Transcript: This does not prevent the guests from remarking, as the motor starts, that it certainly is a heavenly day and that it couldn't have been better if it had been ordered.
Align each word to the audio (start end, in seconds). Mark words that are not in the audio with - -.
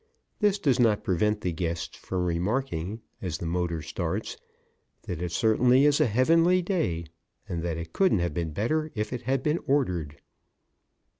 This 0.39 0.57
does 0.57 0.79
not 0.79 1.03
prevent 1.03 1.41
the 1.41 1.51
guests 1.51 1.95
from 1.95 2.25
remarking, 2.25 3.01
as 3.21 3.37
the 3.37 3.45
motor 3.45 3.83
starts, 3.83 4.35
that 5.03 5.21
it 5.21 5.31
certainly 5.31 5.85
is 5.85 6.01
a 6.01 6.07
heavenly 6.07 6.63
day 6.63 7.05
and 7.47 7.61
that 7.61 7.77
it 7.77 7.93
couldn't 7.93 8.17
have 8.17 8.33
been 8.33 8.49
better 8.49 8.91
if 8.95 9.13
it 9.13 9.21
had 9.29 9.43
been 9.43 9.59
ordered. 9.67 10.17